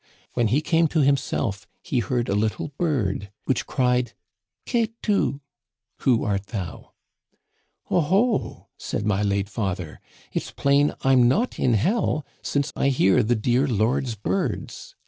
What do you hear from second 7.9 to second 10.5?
Oh, ho!' said my late father, * it's